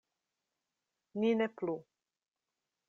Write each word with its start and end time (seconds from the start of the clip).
“Ni 1.19 1.31
ne 1.43 1.47
plu!” 1.59 1.75